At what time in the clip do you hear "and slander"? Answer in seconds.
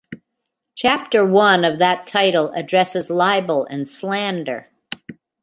3.65-4.67